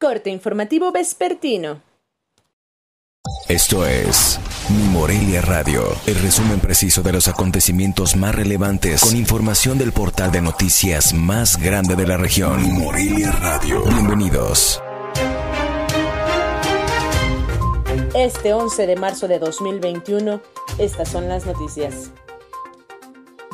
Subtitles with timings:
[0.00, 1.82] Corte informativo vespertino.
[3.48, 4.38] Esto es
[4.70, 10.30] Mi Morelia Radio, el resumen preciso de los acontecimientos más relevantes con información del portal
[10.30, 12.62] de noticias más grande de la región.
[12.62, 13.82] Mi Morelia Radio.
[13.86, 14.80] Bienvenidos.
[18.14, 20.40] Este 11 de marzo de 2021,
[20.78, 22.12] estas son las noticias.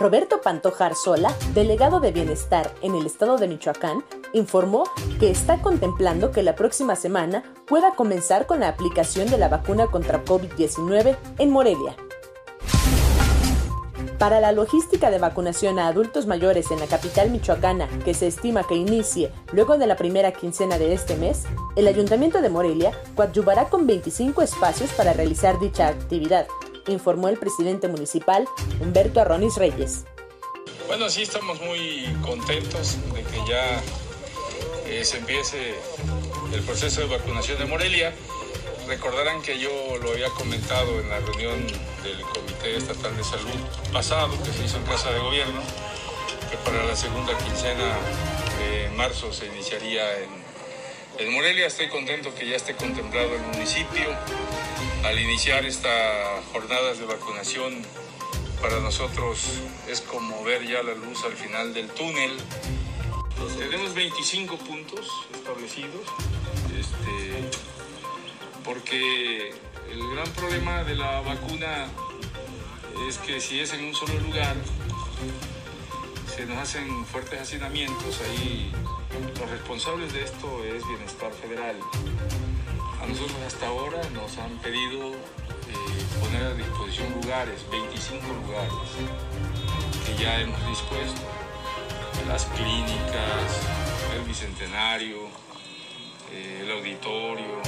[0.00, 4.02] Roberto Pantojar Sola, delegado de Bienestar en el estado de Michoacán,
[4.32, 4.84] informó
[5.18, 9.88] que está contemplando que la próxima semana pueda comenzar con la aplicación de la vacuna
[9.88, 11.94] contra COVID-19 en Morelia.
[14.18, 18.66] Para la logística de vacunación a adultos mayores en la capital michoacana, que se estima
[18.66, 21.44] que inicie luego de la primera quincena de este mes,
[21.76, 26.46] el Ayuntamiento de Morelia coadyuvará con 25 espacios para realizar dicha actividad,
[26.86, 28.46] informó el presidente municipal
[28.80, 30.04] Humberto Arronis Reyes.
[30.86, 33.80] Bueno, sí estamos muy contentos de que ya
[34.86, 35.74] eh, se empiece
[36.52, 38.12] el proceso de vacunación de Morelia.
[38.88, 39.70] Recordarán que yo
[40.02, 41.64] lo había comentado en la reunión
[42.02, 43.60] del Comité Estatal de Salud
[43.92, 45.60] pasado que se hizo en Casa de Gobierno,
[46.50, 47.96] que para la segunda quincena
[48.58, 50.30] de marzo se iniciaría en,
[51.24, 51.68] en Morelia.
[51.68, 54.10] Estoy contento que ya esté contemplado el municipio
[55.04, 57.82] al iniciar estas jornadas de vacunación,
[58.60, 59.40] para nosotros
[59.88, 62.36] es como ver ya la luz al final del túnel.
[63.58, 66.06] Tenemos 25 puntos establecidos,
[66.78, 67.50] este,
[68.64, 69.50] porque
[69.90, 71.86] el gran problema de la vacuna
[73.08, 74.56] es que si es en un solo lugar,
[76.34, 78.70] se nos hacen fuertes hacinamientos, ahí
[79.38, 81.76] los responsables de esto es Bienestar Federal.
[83.00, 88.72] A nosotros hasta ahora nos han pedido eh, poner a disposición lugares, 25 lugares
[90.04, 91.22] que ya hemos dispuesto.
[92.28, 93.62] Las clínicas,
[94.14, 95.16] el bicentenario,
[96.32, 97.62] eh, el auditorio,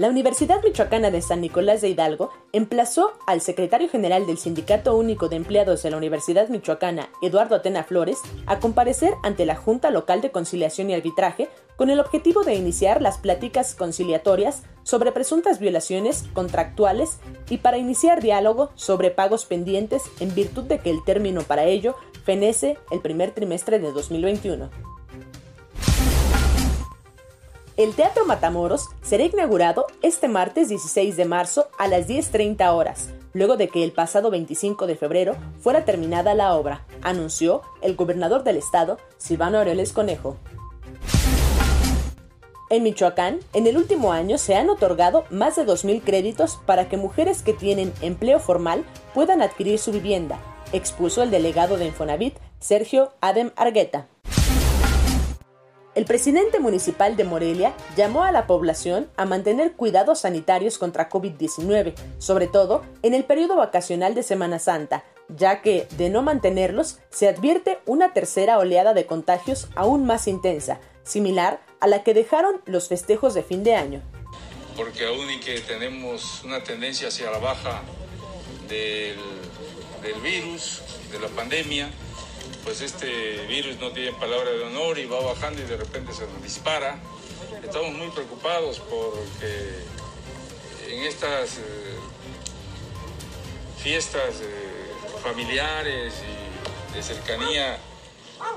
[0.00, 5.28] la Universidad Michoacana de San Nicolás de Hidalgo emplazó al secretario general del Sindicato Único
[5.28, 10.22] de Empleados de la Universidad Michoacana, Eduardo Atena Flores, a comparecer ante la Junta Local
[10.22, 16.24] de Conciliación y Arbitraje con el objetivo de iniciar las pláticas conciliatorias sobre presuntas violaciones
[16.32, 17.18] contractuales
[17.50, 21.94] y para iniciar diálogo sobre pagos pendientes en virtud de que el término para ello
[22.24, 24.89] fenece el primer trimestre de 2021.
[27.80, 33.56] El Teatro Matamoros será inaugurado este martes 16 de marzo a las 10.30 horas, luego
[33.56, 38.58] de que el pasado 25 de febrero fuera terminada la obra, anunció el gobernador del
[38.58, 40.36] estado, Silvano Aureoles Conejo.
[42.68, 46.98] En Michoacán, en el último año se han otorgado más de 2.000 créditos para que
[46.98, 50.38] mujeres que tienen empleo formal puedan adquirir su vivienda,
[50.74, 54.06] expuso el delegado de Infonavit, Sergio Adem Argueta.
[55.96, 61.94] El presidente municipal de Morelia llamó a la población a mantener cuidados sanitarios contra COVID-19,
[62.18, 67.28] sobre todo en el periodo vacacional de Semana Santa, ya que, de no mantenerlos, se
[67.28, 72.86] advierte una tercera oleada de contagios aún más intensa, similar a la que dejaron los
[72.86, 74.00] festejos de fin de año.
[74.76, 77.82] Porque aún y que tenemos una tendencia hacia la baja
[78.68, 79.18] del,
[80.02, 81.90] del virus, de la pandemia,
[82.64, 86.26] pues este virus no tiene palabra de honor y va bajando y de repente se
[86.26, 87.00] nos dispara.
[87.62, 89.80] Estamos muy preocupados porque
[90.88, 91.96] en estas eh,
[93.78, 94.92] fiestas eh,
[95.22, 97.78] familiares y de cercanía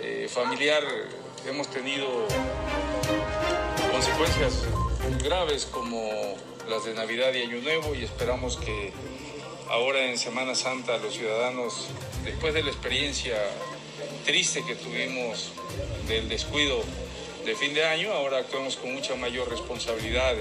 [0.00, 0.82] eh, familiar
[1.46, 2.26] hemos tenido
[3.90, 4.64] consecuencias
[5.22, 6.36] graves como
[6.68, 8.92] las de Navidad y Año Nuevo y esperamos que
[9.70, 11.88] ahora en Semana Santa los ciudadanos,
[12.24, 13.36] después de la experiencia
[14.24, 15.52] triste que tuvimos
[16.06, 16.80] del descuido
[17.44, 20.34] de fin de año, ahora actuamos con mucha mayor responsabilidad.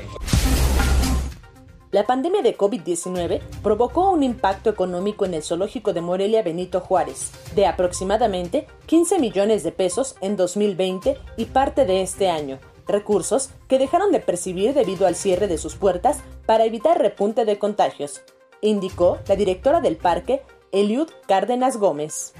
[1.91, 7.31] La pandemia de COVID-19 provocó un impacto económico en el zoológico de Morelia Benito Juárez,
[7.55, 13.79] de aproximadamente 15 millones de pesos en 2020 y parte de este año, recursos que
[13.79, 18.21] dejaron de percibir debido al cierre de sus puertas para evitar repunte de contagios,
[18.61, 22.33] indicó la directora del parque, Eliud Cárdenas Gómez.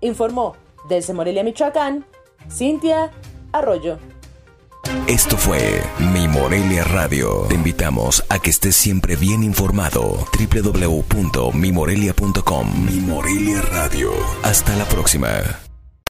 [0.00, 0.56] Informó
[0.88, 2.06] desde Morelia, Michoacán,
[2.50, 3.10] Cintia
[3.52, 3.98] Arroyo.
[5.06, 5.82] Esto fue
[6.12, 7.46] Mi Morelia Radio.
[7.48, 10.26] Te invitamos a que estés siempre bien informado.
[10.38, 14.12] www.mimorelia.com Mi Morelia Radio.
[14.42, 15.67] Hasta la próxima.